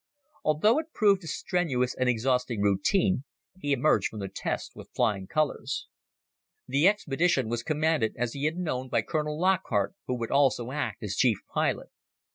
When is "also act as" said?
10.31-11.15